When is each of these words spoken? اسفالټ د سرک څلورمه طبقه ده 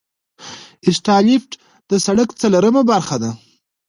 اسفالټ 0.87 1.49
د 1.89 1.91
سرک 2.05 2.29
څلورمه 2.41 2.81
طبقه 2.87 3.15
ده 3.21 3.31